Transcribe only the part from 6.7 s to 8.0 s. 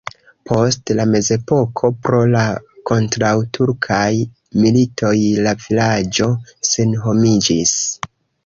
senhomiĝis.